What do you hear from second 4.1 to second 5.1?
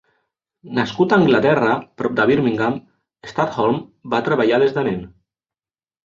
va treballar des de nen.